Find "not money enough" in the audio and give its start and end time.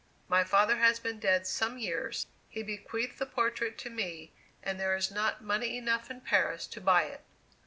5.11-6.09